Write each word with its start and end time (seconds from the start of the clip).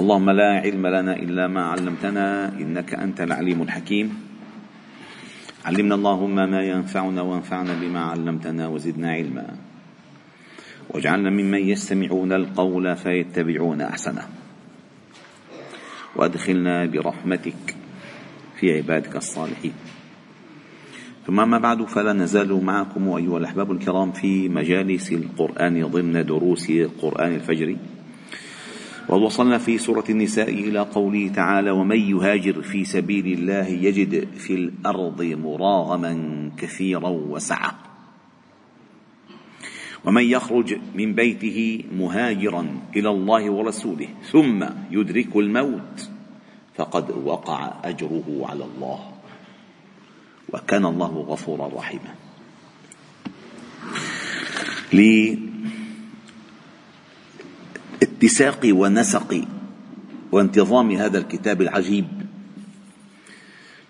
اللهم 0.00 0.30
لا 0.30 0.64
علم 0.64 0.86
لنا 0.86 1.16
إلا 1.16 1.48
ما 1.48 1.76
علمتنا 1.76 2.56
إنك 2.56 2.94
أنت 2.94 3.20
العليم 3.20 3.62
الحكيم. 3.62 4.08
علمنا 5.64 5.94
اللهم 5.94 6.36
ما 6.50 6.62
ينفعنا 6.62 7.22
وانفعنا 7.22 7.74
بما 7.80 8.00
علمتنا 8.00 8.68
وزدنا 8.68 9.12
علما. 9.12 9.46
واجعلنا 10.90 11.30
ممن 11.30 11.68
يستمعون 11.68 12.32
القول 12.32 12.96
فيتبعون 12.96 13.80
أحسنه. 13.80 14.24
وأدخلنا 16.16 16.86
برحمتك 16.86 17.76
في 18.56 18.76
عبادك 18.76 19.16
الصالحين. 19.16 19.74
ثم 21.26 21.50
ما 21.50 21.58
بعد 21.58 21.84
فلا 21.84 22.12
نزال 22.12 22.64
معكم 22.64 23.08
أيها 23.08 23.38
الأحباب 23.38 23.72
الكرام 23.72 24.12
في 24.12 24.48
مجالس 24.48 25.12
القرآن 25.12 25.84
ضمن 25.86 26.26
دروس 26.26 26.72
قرآن 27.02 27.34
الفجر. 27.34 27.76
ووصلنا 29.08 29.58
في 29.58 29.78
سورة 29.78 30.04
النساء 30.10 30.50
إلى 30.50 30.78
قوله 30.78 31.28
تعالى 31.28 31.70
ومن 31.70 32.00
يهاجر 32.00 32.62
في 32.62 32.84
سبيل 32.84 33.26
الله 33.26 33.66
يجد 33.66 34.28
في 34.36 34.54
الأرض 34.54 35.22
مراغما 35.22 36.50
كثيرا 36.58 37.08
وسعة 37.08 37.78
ومن 40.04 40.24
يخرج 40.24 40.78
من 40.94 41.14
بيته 41.14 41.84
مهاجرا 41.92 42.66
إلى 42.96 43.10
الله 43.10 43.50
ورسوله 43.50 44.08
ثم 44.32 44.64
يدرك 44.90 45.36
الموت 45.36 46.08
فقد 46.76 47.10
وقع 47.10 47.72
أجره 47.84 48.46
على 48.48 48.64
الله. 48.64 49.10
وكان 50.52 50.86
الله 50.86 51.26
غفورا 51.28 51.68
رحيما. 51.76 52.14
اتساق 58.20 58.60
ونسق 58.68 59.44
وانتظام 60.32 60.90
هذا 60.90 61.18
الكتاب 61.18 61.62
العجيب. 61.62 62.08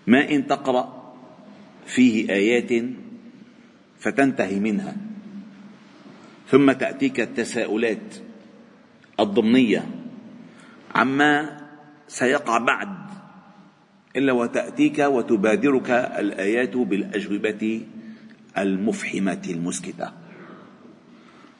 ما 0.07 0.31
إن 0.31 0.47
تقرأ 0.47 0.87
فيه 1.85 2.31
آيات 2.31 2.71
فتنتهي 3.99 4.59
منها. 4.59 4.95
ثم 6.47 6.71
تأتيك 6.71 7.19
التساؤلات 7.19 8.15
الضمنية 9.19 9.83
عما 10.95 11.57
سيقع 12.07 12.57
بعد 12.57 12.95
إلا 14.15 14.31
وتأتيك 14.31 14.99
وتبادرك 14.99 15.89
الآيات 15.91 16.77
بالأجوبة 16.77 17.81
المفحمة 18.57 19.43
المسكتة. 19.49 20.07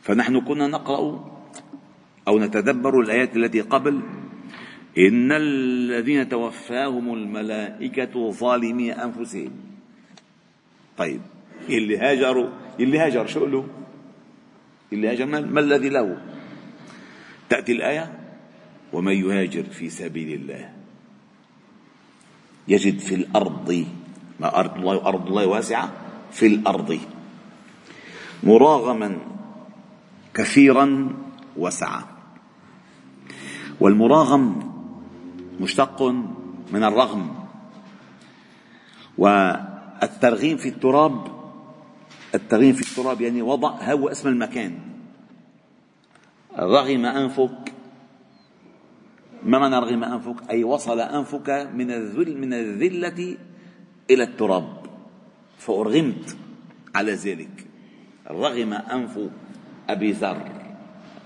فنحن 0.04 0.40
كنا 0.40 0.68
نقرأ 0.68 1.41
أو 2.28 2.40
نتدبر 2.40 3.00
الآيات 3.00 3.38
التي 3.38 3.62
قبل. 3.62 4.02
إن 4.98 5.32
الذين 5.32 6.30
توفاهم 6.30 7.14
الملائكة 7.14 8.32
ظالمي 8.32 8.92
أنفسهم. 8.92 9.52
طيب 10.98 11.22
اللي 11.70 11.98
هاجروا 11.98 12.50
اللي 12.80 13.00
هاجر 13.00 13.28
شو 13.28 13.46
له 13.46 13.68
اللي 14.94 15.12
هاجر 15.12 15.26
ما 15.26 15.60
الذي 15.60 15.90
له؟ 15.90 16.22
تأتي 17.50 17.72
الآية 17.72 18.20
ومن 18.94 19.14
يهاجر 19.14 19.64
في 19.64 19.90
سبيل 19.90 20.42
الله. 20.42 20.70
يجد 22.68 23.00
في 23.00 23.16
الأرض 23.16 23.86
ما 24.40 24.60
أرض 24.60 24.78
الله 24.78 25.06
أرض 25.06 25.28
الله 25.28 25.48
واسعة 25.48 25.92
في 26.32 26.46
الأرض. 26.48 27.00
مراغما 28.44 29.18
كثيرا 30.34 31.10
وسعة 31.58 32.08
والمراغم 33.80 34.72
مشتق 35.60 36.02
من 36.72 36.84
الرغم. 36.84 37.42
والترغيم 39.18 40.58
في 40.58 40.70
التراب 40.70 41.42
الترغيم 42.36 42.74
في 42.74 42.82
التراب 42.82 43.22
يعني 43.22 43.42
وضع 43.42 43.92
هو 43.92 44.10
اسم 44.10 44.30
المكان. 44.30 44.80
رغم 46.60 47.06
أنفك 47.06 47.74
ما 49.44 49.60
معنى 49.60 49.76
رغم 49.76 50.04
أنفك؟ 50.04 50.50
أي 50.50 50.64
وصل 50.64 51.00
أنفك 51.00 51.70
من 51.74 51.92
الذل 51.92 52.38
من 52.38 52.54
الذلة 52.54 53.38
إلى 54.10 54.24
التراب. 54.24 54.82
فأرغمت 55.58 56.38
على 56.96 57.14
ذلك. 57.14 57.68
رغم 58.32 58.74
أنف 58.74 59.20
أبي 59.90 60.12
ذر. 60.12 60.61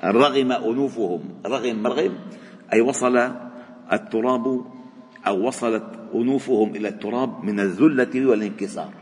رغم 0.06 0.52
أنوفهم 0.52 1.22
رغم 1.46 1.84
مرغم 1.84 2.16
أي 2.74 2.82
وصل 2.82 3.18
التراب 3.94 4.66
أو 5.28 5.48
وصلت 5.48 6.10
أنوفهم 6.14 6.76
إلى 6.76 6.88
التراب 6.88 7.44
من 7.44 7.60
الذلة 7.60 8.26
والانكسار. 8.26 8.94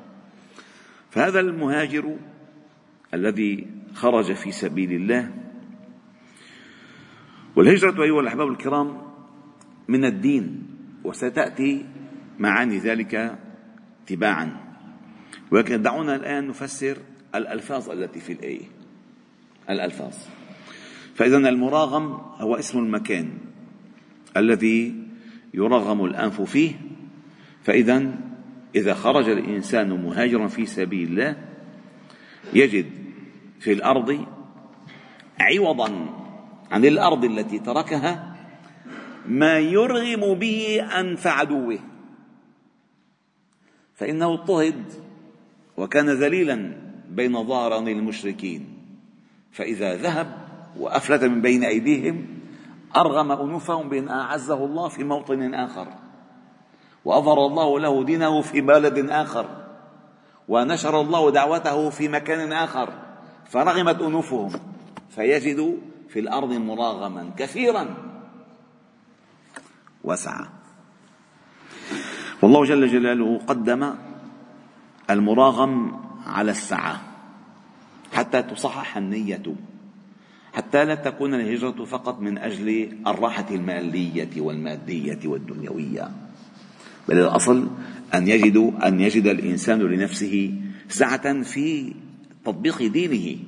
فهذا 1.12 1.40
المهاجر 1.40 2.16
الذي 3.14 3.68
خرج 3.94 4.34
في 4.34 4.52
سبيل 4.52 4.92
الله 4.92 5.32
والهجرة 7.56 8.04
أيها 8.04 8.22
الأحباب 8.22 8.48
الكرام 8.48 9.02
من 9.88 10.06
الدين 10.06 10.68
وستأتي 11.04 11.86
معاني 12.40 12.78
ذلك 12.78 13.40
تباعا. 14.08 14.58
ولكن 15.52 15.82
دعونا 15.82 16.16
الآن 16.16 16.48
نفسر 16.48 16.98
الألفاظ 17.36 17.90
التي 17.90 18.20
في 18.20 18.34
الآية. 18.34 18.66
الألفاظ. 19.70 20.14
فإذا 21.16 21.38
المراغم 21.38 22.22
هو 22.38 22.56
اسم 22.56 22.80
المكان 22.80 23.30
الذي 24.38 24.96
يرغم 25.54 26.06
الأنف 26.06 26.42
فيه. 26.42 26.74
فإذا 27.64 28.20
إذا 28.76 28.94
خرج 28.94 29.30
الإنسان 29.30 29.90
مهاجرا 29.90 30.48
في 30.48 30.66
سبيل 30.66 31.10
الله 31.10 31.38
يجد 32.54 32.86
في 33.60 33.74
الأرض 33.74 34.26
عوضا 35.40 36.10
عن 36.72 36.86
الأرض 36.86 37.24
التي 37.26 37.60
تركها 37.60 38.36
ما 39.28 39.60
يرغم 39.60 40.34
به 40.34 40.88
أنف 41.00 41.28
عدوه. 41.28 41.80
فإنه 43.96 44.34
اضطهد 44.34 44.84
وكان 45.78 46.10
ذليلا 46.10 46.78
بين 47.10 47.44
ظهران 47.44 47.88
المشركين. 47.88 48.68
فإذا 49.52 49.96
ذهب 49.96 50.43
وأفلت 50.80 51.24
من 51.24 51.42
بين 51.42 51.64
أيديهم 51.64 52.28
أرغم 52.96 53.32
أنوفهم 53.32 53.90
بأن 53.90 54.10
أعزه 54.10 54.66
الله 54.66 54.88
في 54.90 55.04
موطن 55.04 55.54
آخر. 55.54 55.88
وأظهر 57.06 57.46
الله 57.46 57.80
له 57.80 58.04
دينه 58.04 58.42
في 58.42 58.62
بلد 58.62 59.10
آخر. 59.10 59.46
ونشر 60.48 61.02
الله 61.02 61.32
دعوته 61.32 61.90
في 61.90 62.08
مكان 62.08 62.52
آخر. 62.54 62.94
فرغمت 63.50 64.02
أنوفهم. 64.02 64.52
فيجد 65.10 65.78
في 66.10 66.20
الأرض 66.20 66.54
مراغما 66.54 67.32
كثيرا. 67.38 67.96
وسعا 70.04 70.48
والله 72.42 72.66
جل 72.66 72.88
جلاله 72.88 73.40
قدم 73.48 73.96
المراغم 75.10 76.02
على 76.28 76.52
السعة 76.52 77.02
حتى 78.14 78.42
تصحح 78.44 78.98
النية. 78.98 79.73
حتى 80.54 80.86
لا 80.86 80.96
تكون 80.96 81.34
الهجرة 81.34 81.86
فقط 81.86 82.20
من 82.20 82.38
أجل 82.38 82.98
الراحة 83.08 83.46
المالية 83.52 84.42
والمادية 84.42 85.20
والدنيوية. 85.26 86.12
بل 87.10 87.20
الأصل 87.20 87.68
أن 88.14 88.28
يجد 88.28 88.74
أن 88.86 89.00
يجد 89.00 89.28
الإنسان 89.28 89.80
لنفسه 89.80 90.54
سعة 90.90 91.42
في 91.42 91.94
تطبيق 92.46 92.84
دينه 92.84 93.40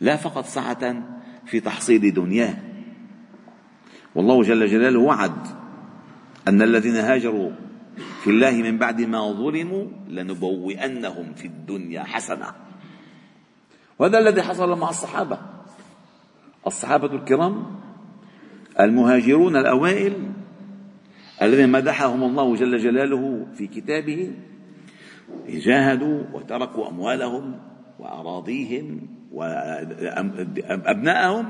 لا 0.00 0.16
فقط 0.16 0.46
سعة 0.46 1.02
في 1.46 1.60
تحصيل 1.60 2.14
دنياه. 2.14 2.56
والله 4.14 4.42
جل 4.42 4.66
جلاله 4.66 5.00
وعد 5.00 5.46
أن 6.48 6.62
الذين 6.62 6.96
هاجروا 6.96 7.50
في 8.22 8.30
الله 8.30 8.50
من 8.50 8.78
بعد 8.78 9.00
ما 9.00 9.32
ظلموا 9.32 9.84
لنبوئنهم 10.08 11.34
في 11.34 11.44
الدنيا 11.44 12.02
حسنة. 12.02 12.46
وهذا 13.98 14.18
الذي 14.18 14.42
حصل 14.42 14.78
مع 14.78 14.90
الصحابة. 14.90 15.38
الصحابة 16.68 17.14
الكرام 17.14 17.64
المهاجرون 18.80 19.56
الأوائل 19.56 20.12
الذين 21.42 21.72
مدحهم 21.72 22.24
الله 22.24 22.56
جل 22.56 22.78
جلاله 22.78 23.46
في 23.54 23.66
كتابه 23.66 24.30
جاهدوا 25.48 26.22
وتركوا 26.32 26.88
أموالهم 26.88 27.58
وأراضيهم 27.98 29.00
وأبناءهم 29.32 31.46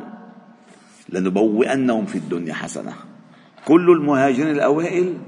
لنبوئنهم 1.08 2.06
في 2.06 2.18
الدنيا 2.18 2.54
حسنة. 2.54 2.92
كل 3.66 3.90
المهاجرين 3.90 4.50
الأوائل 4.50 5.18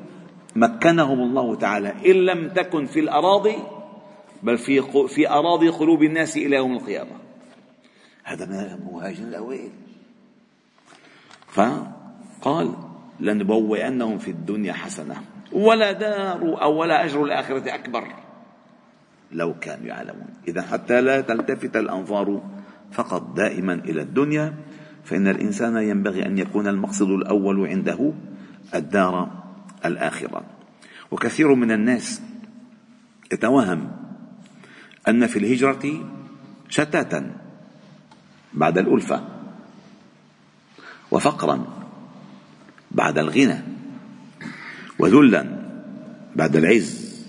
مكنهم 0.57 1.21
الله 1.21 1.55
تعالى 1.55 1.93
إن 2.07 2.17
لم 2.17 2.49
تكن 2.49 2.87
في 2.87 3.01
الأراضي 3.01 3.57
بل 4.43 4.59
في 4.59 4.83
في 5.09 5.31
أراضي 5.31 5.69
قلوب 5.69 6.03
الناس 6.03 6.37
إلى 6.37 6.57
يوم 6.57 6.73
القيامة. 6.73 7.30
هذا 8.25 8.47
من 8.47 8.55
المهاجرين 8.55 9.29
الأوائل. 9.29 9.71
فقال 11.49 12.75
لنبوئنهم 13.21 14.19
في 14.19 14.31
الدنيا 14.31 14.73
حسنة 14.73 15.17
ولا 15.53 15.93
دار 15.93 16.63
أو 16.63 16.81
ولا 16.81 17.05
أجر 17.05 17.25
الآخرة 17.25 17.75
أكبر. 17.75 18.05
لو 19.33 19.55
كانوا 19.59 19.87
يعلمون. 19.87 20.29
إذا 20.49 20.63
حتى 20.63 21.01
لا 21.01 21.21
تلتفت 21.21 21.77
الأنظار 21.77 22.43
فقط 22.93 23.37
دائما 23.37 23.75
إلى 23.75 24.03
الدنيا 24.03 24.55
فإن 25.05 25.29
الإنسان 25.29 25.77
ينبغي 25.77 26.27
أن 26.27 26.39
يكون 26.39 26.69
المقصد 26.69 27.09
الأول 27.11 27.67
عنده 27.67 28.13
الدار 28.75 29.31
الآخرة. 29.85 30.43
وكثير 31.11 31.55
من 31.55 31.71
الناس 31.71 32.23
يتوهم 33.33 33.93
أن 35.09 35.27
في 35.27 35.39
الهجرة 35.39 36.11
شتاتا 36.69 37.40
بعد 38.55 38.79
الألفة. 38.79 39.25
وفقرا 41.11 41.67
بعد 42.91 43.19
الغنى. 43.19 43.59
وذلا 44.99 45.47
بعد 46.37 46.57
العز. 46.57 47.25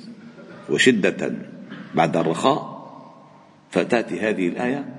وشدة 0.70 1.34
بعد 1.96 2.18
الرخاء. 2.18 2.72
فتأتي 3.72 4.20
هذه 4.20 4.48
الآية 4.48 4.96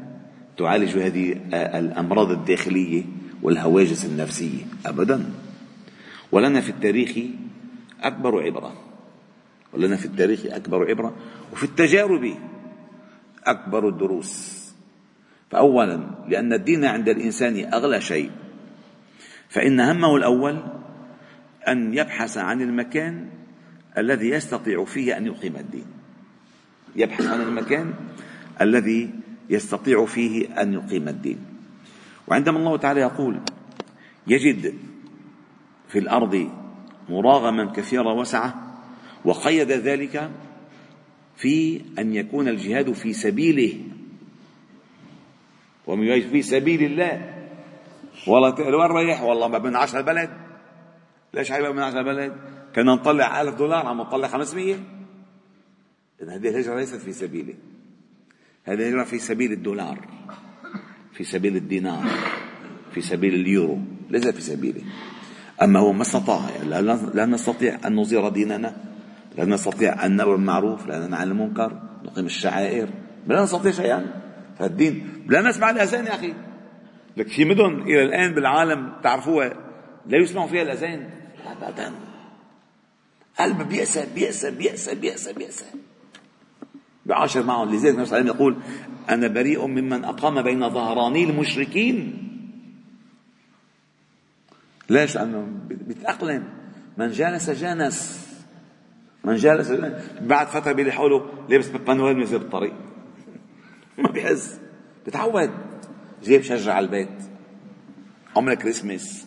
تعالج 0.58 0.98
هذه 0.98 1.40
الأمراض 1.78 2.30
الداخلية 2.30 3.04
والهواجس 3.42 4.04
النفسية 4.04 4.64
أبدا. 4.86 5.30
ولنا 6.32 6.60
في 6.60 6.70
التاريخ 6.70 7.19
أكبر 8.00 8.42
عبرة. 8.42 8.72
ولنا 9.72 9.96
في 9.96 10.06
التاريخ 10.06 10.40
أكبر 10.46 10.88
عبرة. 10.88 11.14
وفي 11.52 11.64
التجارب 11.64 12.34
أكبر 13.44 13.88
الدروس 13.88 14.61
فأولا 15.52 16.00
لأن 16.28 16.52
الدين 16.52 16.84
عند 16.84 17.08
الإنسان 17.08 17.75
أغلى 17.75 18.00
شيء. 18.00 18.31
فإن 19.49 19.81
همه 19.81 20.16
الأول 20.16 20.62
أن 21.69 21.94
يبحث 21.94 22.38
عن 22.38 22.62
المكان 22.62 23.28
الذي 23.99 24.28
يستطيع 24.28 24.84
فيه 24.84 25.16
أن 25.16 25.26
يقيم 25.26 25.56
الدين. 25.56 25.84
يبحث 26.96 27.26
عن 27.26 27.40
المكان 27.40 27.94
الذي 28.60 29.10
يستطيع 29.50 30.04
فيه 30.04 30.62
أن 30.62 30.72
يقيم 30.72 31.08
الدين. 31.08 31.38
وعندما 32.28 32.58
الله 32.58 32.76
تعالى 32.76 33.00
يقول 33.00 33.40
يجد 34.26 34.75
في 35.88 35.98
الأرض 35.98 36.50
مراغما 37.08 37.72
كثيرا 37.72 38.12
وسعة 38.12 38.78
وقيد 39.25 39.70
ذلك 39.70 40.31
في 41.37 41.81
أن 41.98 42.14
يكون 42.14 42.48
الجهاد 42.48 42.93
في 42.93 43.12
سبيله 43.12 43.81
ومن 45.87 46.20
في 46.20 46.43
سبيل 46.43 46.82
الله. 46.82 47.43
والله 48.26 48.55
وين 48.61 48.90
رايح؟ 48.90 49.23
والله 49.23 49.49
ما 49.49 49.58
بنعش 49.58 49.96
البلد 49.96 50.31
ليش 51.34 51.52
حيبقى 51.52 51.73
بنعش 51.73 51.94
البلد 51.94 52.32
كنا 52.75 52.94
نطلع 52.94 53.40
ألف 53.40 53.55
دولار 53.55 53.87
عم 53.87 54.00
نطلع 54.00 54.29
500 54.29 54.75
إذا 56.23 56.34
هذه 56.34 56.49
الهجرة 56.49 56.76
ليست 56.76 56.96
في 56.96 57.12
سبيله 57.12 57.55
هذه 58.64 58.75
الهجرة 58.75 59.05
في 59.05 59.19
سبيل 59.19 59.52
الدولار 59.52 59.99
في 61.12 61.25
سبيل 61.25 61.56
الدينار 61.56 62.05
في 62.93 63.00
سبيل 63.00 63.34
اليورو 63.34 63.79
ليس 64.11 64.29
في 64.29 64.40
سبيله 64.40 64.82
أما 65.62 65.79
هو 65.81 65.93
ما 65.93 66.02
استطاع 66.02 66.40
لا 67.14 67.26
نستطيع 67.26 67.79
أن 67.87 67.94
نظهر 67.94 68.29
ديننا 68.29 68.76
لا 69.38 69.44
نستطيع 69.44 70.06
أن 70.06 70.17
نأمر 70.17 70.37
بالمعروف 70.37 70.87
لا 70.87 71.06
ننهى 71.06 71.20
عن 71.20 71.31
المنكر 71.31 71.82
نقيم 72.05 72.26
الشعائر 72.26 72.88
لا 73.26 73.43
نستطيع 73.43 73.73
شيئا. 73.73 74.21
فالدين 74.62 75.26
لا 75.28 75.42
نسمع 75.42 75.70
الأذان 75.70 76.06
يا 76.06 76.14
أخي. 76.14 76.34
لك 77.16 77.28
في 77.28 77.44
مدن 77.44 77.82
إلى 77.82 78.02
الآن 78.02 78.34
بالعالم 78.34 78.92
تعرفوها 79.02 79.52
لا 80.06 80.18
يسمع 80.18 80.46
فيها 80.46 80.62
الأذان. 80.62 81.10
أبدا. 81.46 81.92
قلب 83.38 83.68
بيأسى 83.68 84.06
بيأسى 84.14 84.50
بيأسى 84.50 84.94
بيأسى 84.94 85.32
بيأسى 85.32 85.64
بعاشر 87.06 87.42
معهم 87.42 87.68
لذلك 87.68 87.94
النبي 87.94 88.06
صلى 88.06 88.18
الله 88.18 88.30
عليه 88.30 88.30
وسلم 88.30 88.36
يقول 88.36 88.56
أنا 89.10 89.28
بريء 89.28 89.66
ممن 89.66 90.04
أقام 90.04 90.42
بين 90.42 90.70
ظهراني 90.70 91.24
المشركين. 91.24 92.28
ليش؟ 94.90 95.14
لأنه 95.14 95.46
بيتأقلم. 95.68 96.44
من 96.98 97.10
جالس 97.10 97.50
جانس 97.50 98.28
من 99.24 99.36
جالس 99.36 99.72
بعد 100.20 100.46
فترة 100.46 100.72
بيلي 100.72 100.92
حوله 100.92 101.46
لابس 101.48 101.68
نزل 101.68 102.38
بالطريق. 102.38 102.91
ما 103.98 104.10
بيحس 104.10 104.60
بتعود. 105.06 105.50
جيب 106.24 106.42
شجرة 106.42 106.72
على 106.72 106.86
البيت. 106.86 107.08
عمل 108.36 108.54
كريسماس. 108.54 109.26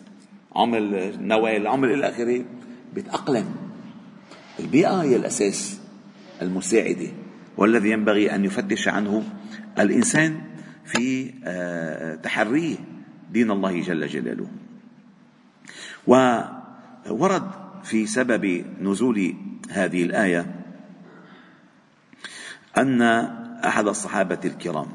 عمل 0.56 1.14
نوال. 1.28 1.66
عمل 1.66 1.92
إلى 1.92 2.08
آخره. 2.08 2.44
بيتأقلم 2.94 3.54
البيئة 4.60 5.02
هي 5.02 5.16
الأساس 5.16 5.80
المساعدة 6.42 7.08
والذي 7.56 7.90
ينبغي 7.90 8.34
أن 8.34 8.44
يفتش 8.44 8.88
عنه 8.88 9.22
الإنسان 9.78 10.40
في 10.84 11.34
آه، 11.44 12.14
تحريه 12.14 12.76
دين 13.32 13.50
الله 13.50 13.80
جل 13.80 14.06
جلاله. 14.06 14.48
وورد 16.06 17.50
في 17.84 18.06
سبب 18.06 18.64
نزول 18.80 19.34
هذه 19.70 20.02
الآية 20.02 20.54
أن 22.78 23.02
أحد 23.66 23.88
الصحابة 23.88 24.40
الكرام 24.44 24.86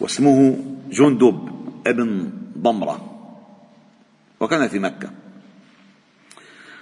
واسمه 0.00 0.58
جندب 0.90 1.48
ابن 1.86 2.32
ضمرة 2.58 3.12
وكان 4.40 4.68
في 4.68 4.78
مكة. 4.78 5.10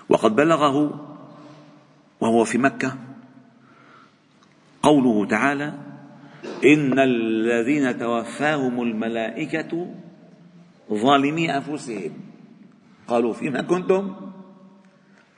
وقد 0.08 0.36
بلغه 0.36 1.06
وهو 2.20 2.44
في 2.44 2.58
مكة 2.58 2.96
قوله 4.82 5.26
تعالى 5.26 5.74
إن 6.64 6.98
الذين 6.98 7.98
توفاهم 7.98 8.82
الملائكة 8.82 9.94
ظالمي 10.92 11.56
أنفسهم. 11.56 12.12
قالوا 13.08 13.32
فيما 13.32 13.62
كنتم؟ 13.62 14.16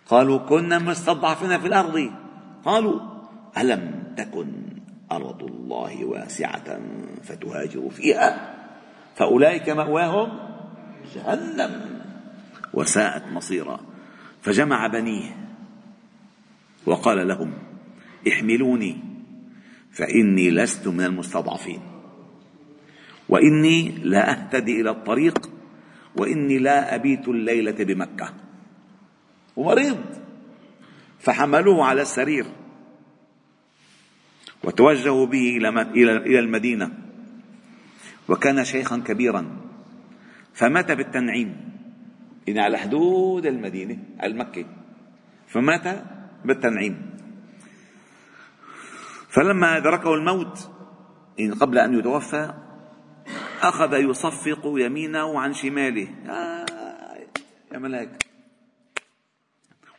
قالوا 0.06 0.38
كنا 0.38 0.78
مستضعفين 0.78 1.60
في 1.60 1.66
الأرض. 1.66 2.10
قالوا 2.64 3.00
ألم 3.58 4.01
تكن 4.16 4.52
أرض 5.12 5.42
الله 5.42 6.04
واسعة 6.04 6.80
فتهاجروا 7.22 7.90
فيها 7.90 8.54
فأولئك 9.16 9.68
مأواهم 9.68 10.38
جهنم 11.14 12.00
وساءت 12.74 13.32
مصيرا. 13.32 13.80
فجمع 14.42 14.86
بنيه 14.86 15.36
وقال 16.86 17.28
لهم 17.28 17.52
احملوني 18.28 18.96
فإني 19.92 20.50
لست 20.50 20.88
من 20.88 21.04
المستضعفين. 21.04 21.80
وإني 23.28 23.88
لا 23.88 24.30
أهتدي 24.30 24.80
إلى 24.80 24.90
الطريق 24.90 25.50
وإني 26.16 26.58
لا 26.58 26.94
أبيت 26.94 27.28
الليلة 27.28 27.84
بمكة. 27.84 28.34
ومريض 29.56 30.00
فحملوه 31.20 31.84
على 31.84 32.02
السرير. 32.02 32.46
وتوجهوا 34.64 35.26
به 35.26 35.56
إلى 36.26 36.38
المدينة. 36.38 36.90
وكان 38.28 38.64
شيخا 38.64 38.98
كبيرا. 38.98 39.56
فمات 40.54 40.92
بالتنعيم. 40.92 41.72
إن 42.48 42.58
على 42.58 42.78
حدود 42.78 43.46
المدينة 43.46 43.98
المكة. 44.22 44.64
فمات 45.48 46.04
بالتنعيم. 46.44 47.12
فلما 49.28 49.76
أدركه 49.76 50.14
الموت 50.14 50.70
إن 51.40 51.54
قبل 51.54 51.78
أن 51.78 51.98
يتوفى 51.98 52.54
أخذ 53.62 53.94
يصفق 53.94 54.62
يمينه 54.64 55.40
عن 55.40 55.52
شماله. 55.54 56.08
آه 56.28 56.66
يا 57.72 57.78
ملاك. 57.78 58.26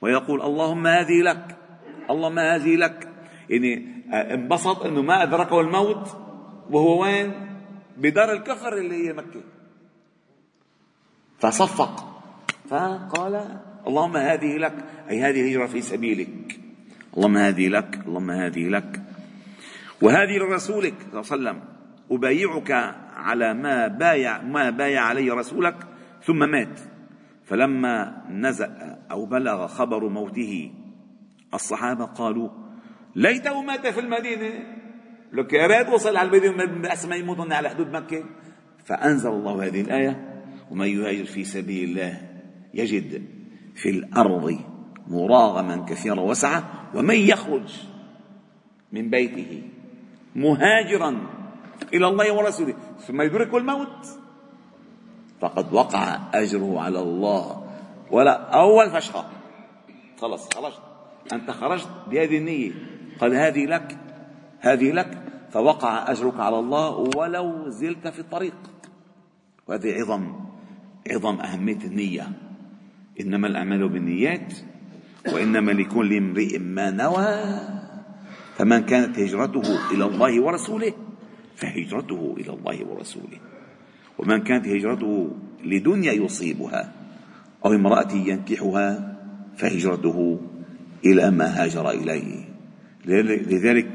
ويقول 0.01 0.41
اللهم 0.41 0.87
هذه 0.87 1.21
لك. 1.21 1.57
اللهم 2.09 2.39
هذه 2.39 2.75
لك. 2.75 3.12
يعني 3.49 4.03
آه، 4.13 4.33
انبسط 4.33 4.85
انه 4.85 5.01
ما 5.01 5.23
ادركه 5.23 5.61
الموت 5.61 6.17
وهو 6.69 7.03
وين؟ 7.03 7.33
بدار 7.97 8.31
الكفر 8.31 8.77
اللي 8.77 9.07
هي 9.07 9.13
مكة. 9.13 9.41
فصفق. 11.39 12.21
فقال 12.69 13.61
اللهم 13.87 14.17
هذه 14.17 14.57
لك 14.57 14.85
أي 15.09 15.21
هذه 15.21 15.41
الهجرة 15.41 15.67
في 15.67 15.81
سبيلك. 15.81 16.59
اللهم 17.17 17.37
هذه 17.37 17.67
لك 17.67 17.99
اللهم 18.07 18.31
هذه 18.31 18.69
لك. 18.69 19.01
وهذه 20.01 20.37
لرسولك 20.37 20.95
صلى 21.11 21.37
الله 21.37 21.49
عليه 21.49 21.59
وسلم. 21.59 21.61
أبايعك 22.11 22.71
على 23.15 23.53
ما 23.53 23.87
بايع 23.87 24.41
ما 24.41 24.69
بايع 24.69 25.01
عليه 25.01 25.33
رسولك 25.33 25.75
ثم 26.23 26.49
مات. 26.49 26.79
فلما 27.45 28.23
نزأ 28.29 28.99
أو 29.11 29.25
بلغ 29.25 29.67
خبر 29.67 30.09
موته 30.09 30.71
الصحابة 31.53 32.05
قالوا 32.05 32.49
ليته 33.15 33.61
مات 33.61 33.87
في 33.87 33.99
المدينة. 33.99 34.51
يا 35.53 35.67
ريت 35.67 35.89
وصل 35.89 36.17
على 36.17 36.27
المدينة 36.27 36.65
بأس 36.65 37.05
ما 37.05 37.15
على 37.55 37.69
حدود 37.69 37.91
مكة. 37.91 38.23
فأنزل 38.85 39.29
الله 39.29 39.65
هذه 39.65 39.81
الآية 39.81 40.43
ومن 40.71 40.87
يهاجر 40.87 41.25
في 41.25 41.43
سبيل 41.43 41.89
الله 41.89 42.21
يجد 42.73 43.23
في 43.75 43.89
الأرض 43.89 44.59
مراغما 45.07 45.85
كثيرا 45.89 46.19
وسعة 46.19 46.89
ومن 46.95 47.15
يخرج 47.15 47.69
من 48.91 49.09
بيته 49.09 49.61
مهاجرا 50.35 51.21
إلى 51.93 52.07
الله 52.07 52.33
ورسوله 52.33 52.73
ثم 52.99 53.21
يدركه 53.21 53.57
الموت 53.57 54.07
فقد 55.41 55.73
وقع 55.73 56.19
أجره 56.33 56.81
على 56.81 56.99
الله. 56.99 57.63
ولا 58.11 58.31
أول 58.53 58.89
فشخة. 58.89 59.25
خلص 60.21 60.49
خرجت 60.53 60.81
أنت 61.33 61.51
خرجت 61.51 61.87
بهذه 62.07 62.37
النية. 62.37 62.71
قال 63.19 63.35
هذه 63.35 63.65
لك 63.65 63.97
هذه 64.59 64.91
لك 64.91 65.17
فوقع 65.51 66.11
أجرك 66.11 66.39
على 66.39 66.59
الله 66.59 66.89
ولو 67.17 67.69
زلت 67.69 68.07
في 68.07 68.19
الطريق. 68.19 68.55
وهذه 69.67 69.93
عظم 69.93 70.33
عظم 71.11 71.39
أهمية 71.39 71.79
النية. 71.85 72.27
إنما 73.21 73.47
الأعمال 73.47 73.89
بالنيات 73.89 74.53
وإنما 75.33 75.71
لكل 75.71 76.17
امرئ 76.17 76.57
ما 76.57 76.91
نوى 76.91 77.59
فمن 78.55 78.83
كانت 78.85 79.19
هجرته 79.19 79.91
إلى 79.91 80.05
الله 80.05 80.41
ورسوله 80.41 80.93
فهجرته 81.55 82.35
إلى 82.37 82.53
الله 82.53 82.85
ورسوله. 82.85 83.39
ومن 84.17 84.43
كانت 84.43 84.67
هجرته 84.67 85.31
لدنيا 85.63 86.13
يصيبها 86.13 86.91
أو 87.65 87.73
امرأة 87.73 88.11
ينكحها 88.13 89.15
فهجرته 89.57 90.39
إلى 91.05 91.31
ما 91.31 91.63
هاجر 91.63 91.89
إليه. 91.89 92.52
لذلك 93.05 93.87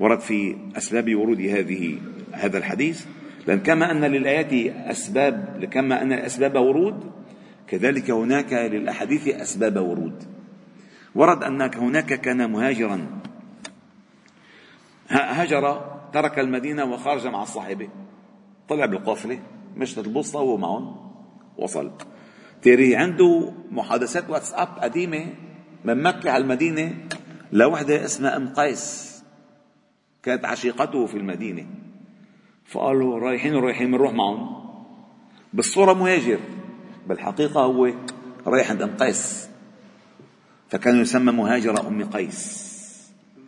ورد 0.00 0.20
في 0.20 0.56
أسباب 0.76 1.14
ورود 1.14 1.40
هذه 1.40 1.98
هذا 2.32 2.58
الحديث. 2.58 3.06
لأن 3.46 3.60
كما 3.60 3.90
أن 3.90 4.04
للآيات 4.04 4.52
أسباب 4.90 5.64
كما 5.70 6.02
أن 6.02 6.12
الأسباب 6.12 6.56
ورود 6.56 7.12
كذلك 7.68 8.10
هناك 8.10 8.52
للأحاديث 8.52 9.28
أسباب 9.28 9.76
ورود. 9.76 10.24
ورد 11.14 11.44
أن 11.44 11.70
هناك 11.74 12.20
كان 12.20 12.50
مهاجرا. 12.50 13.06
هاجر 15.08 15.94
ترك 16.12 16.38
المدينة 16.38 16.84
وخرج 16.84 17.26
مع 17.26 17.42
الصاحبة 17.42 17.88
طلع 18.68 18.86
بالقافلة 18.86 19.38
مشت 19.76 19.98
البوصلة 19.98 20.42
وهو 20.42 20.56
معهم. 20.56 20.96
وصل. 21.58 21.90
تيري 22.62 22.96
عنده 22.96 23.52
محادثات 23.70 24.30
واتساب 24.30 24.68
قديمة 24.78 25.26
من 25.84 26.02
مكة 26.02 26.30
على 26.30 26.42
المدينة. 26.42 26.94
لوحدة 27.52 28.04
اسمها 28.04 28.36
أم 28.36 28.48
قيس. 28.48 29.14
كانت 30.22 30.44
عشيقته 30.44 31.06
في 31.06 31.16
المدينة. 31.16 31.66
فقالوا 32.66 33.18
رايحين 33.18 33.54
ورايحين 33.54 33.90
بنروح 33.90 34.12
معهم. 34.12 34.64
بالصورة 35.52 35.92
مهاجر 35.92 36.38
بالحقيقة 37.08 37.60
هو 37.60 37.92
رايح 38.46 38.70
عند 38.70 38.82
أم 38.82 38.96
قيس. 38.96 39.48
فكان 40.68 41.00
يسمى 41.00 41.32
مهاجر 41.32 41.88
أم 41.88 42.04
قيس. 42.04 42.64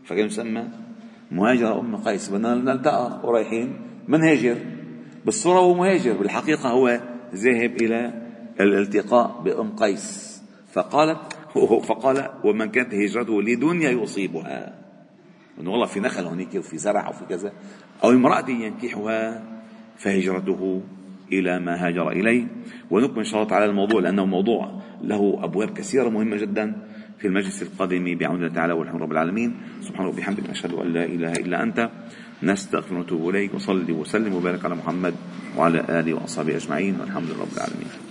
فكان 0.04 0.26
يسمى 0.26 0.68
مهاجر 1.30 1.80
أم 1.80 1.96
قيس. 1.96 2.28
بدنا 2.28 2.54
نلتقى 2.54 3.20
ورايحين. 3.24 3.76
منهاجر. 4.08 4.58
بالصورة 5.24 5.58
هو 5.58 5.74
مهاجر 5.74 6.12
بالحقيقة 6.12 6.68
هو 6.68 7.00
ذاهب 7.34 7.82
إلى 7.82 8.26
الالتقاء 8.60 9.40
بأم 9.44 9.76
قيس. 9.76 10.42
فقالت 10.72 11.35
فقال 11.82 12.28
ومن 12.44 12.66
كانت 12.70 12.94
هجرته 12.94 13.42
لدنيا 13.42 13.90
يصيبها. 13.90 14.74
إنه 15.60 15.70
والله 15.70 15.86
في 15.86 16.00
نخل 16.00 16.24
هناك 16.24 16.54
وفي 16.54 16.78
زرع 16.78 17.08
وفي 17.08 17.24
كذا. 17.28 17.52
أو 18.04 18.10
امرأة 18.10 18.50
ينكحها 18.50 19.42
فهجرته 19.96 20.82
إلى 21.32 21.58
ما 21.60 21.86
هاجر 21.86 22.10
إليه. 22.10 22.46
ونكمل 22.90 23.18
إن 23.18 23.24
شاء 23.24 23.34
الله 23.34 23.50
تعالى 23.50 23.64
الموضوع 23.64 24.00
لأنه 24.00 24.24
موضوع 24.26 24.80
له 25.02 25.44
أبواب 25.44 25.70
كثيرة 25.70 26.08
مهمة 26.08 26.36
جدا 26.36 26.76
في 27.18 27.28
المجلس 27.28 27.62
القادم 27.62 28.18
بعون 28.18 28.36
الله 28.36 28.54
تعالى 28.54 28.72
والحمد 28.72 29.02
رب 29.02 29.12
العالمين. 29.12 29.56
سبحانه 29.80 30.08
وبحمدك 30.08 30.50
نشهد 30.50 30.72
أن 30.74 30.92
لا 30.92 31.04
إله 31.04 31.32
إلا 31.32 31.62
أنت. 31.62 31.90
نستغفر 32.42 32.94
ونتوب 32.94 33.28
إليك. 33.28 33.54
وصلي 33.54 33.92
وسلم 33.92 34.34
وبارك 34.34 34.64
على 34.64 34.74
محمد 34.74 35.14
وعلى 35.56 35.80
آله 35.88 36.14
وأصحابه 36.14 36.56
أجمعين. 36.56 37.00
والحمد 37.00 37.30
لله 37.30 37.40
رب 37.40 37.56
العالمين. 37.56 38.05